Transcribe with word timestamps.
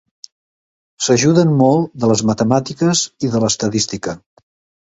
S'ajuden 1.07 1.53
molt 1.59 1.93
de 2.05 2.11
les 2.13 2.25
matemàtiques 2.31 3.05
i 3.29 3.31
de 3.37 3.43
l'estadística. 3.45 4.19